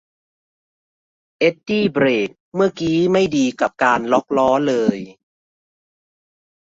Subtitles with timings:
[1.39, 4.97] เอ็ดดี้เบรกเมื่อกี๊ไม่ดีกับการล็อคล้อเลย